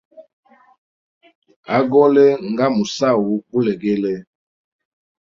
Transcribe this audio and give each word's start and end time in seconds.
Agole 1.77 2.25
nga 2.51 2.65
musahu 2.75 3.31
gulegele. 3.51 4.13